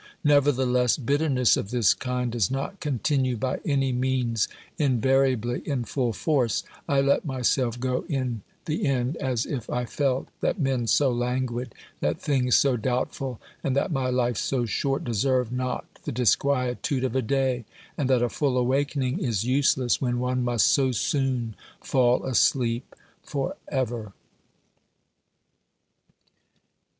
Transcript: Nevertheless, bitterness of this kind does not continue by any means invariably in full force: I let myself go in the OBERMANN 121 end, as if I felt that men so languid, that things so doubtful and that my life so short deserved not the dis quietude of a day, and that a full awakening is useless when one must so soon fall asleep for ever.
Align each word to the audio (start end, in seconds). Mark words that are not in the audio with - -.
Nevertheless, 0.23 0.97
bitterness 0.97 1.55
of 1.55 1.69
this 1.69 1.93
kind 1.93 2.31
does 2.31 2.49
not 2.49 2.79
continue 2.79 3.37
by 3.37 3.59
any 3.63 3.91
means 3.91 4.47
invariably 4.79 5.61
in 5.63 5.83
full 5.83 6.11
force: 6.11 6.63
I 6.89 7.01
let 7.01 7.23
myself 7.23 7.79
go 7.79 8.03
in 8.09 8.41
the 8.65 8.79
OBERMANN 8.79 8.93
121 8.97 8.97
end, 8.97 9.17
as 9.33 9.45
if 9.45 9.69
I 9.69 9.85
felt 9.85 10.29
that 10.39 10.59
men 10.59 10.87
so 10.87 11.11
languid, 11.11 11.75
that 11.99 12.19
things 12.19 12.55
so 12.55 12.77
doubtful 12.77 13.39
and 13.63 13.75
that 13.75 13.91
my 13.91 14.09
life 14.09 14.37
so 14.37 14.65
short 14.65 15.03
deserved 15.03 15.51
not 15.51 15.85
the 16.03 16.11
dis 16.11 16.35
quietude 16.35 17.03
of 17.03 17.15
a 17.15 17.21
day, 17.21 17.65
and 17.95 18.09
that 18.09 18.23
a 18.23 18.29
full 18.29 18.57
awakening 18.57 19.19
is 19.19 19.43
useless 19.45 20.01
when 20.01 20.17
one 20.19 20.43
must 20.43 20.65
so 20.69 20.91
soon 20.91 21.53
fall 21.79 22.25
asleep 22.25 22.95
for 23.21 23.55
ever. 23.67 24.13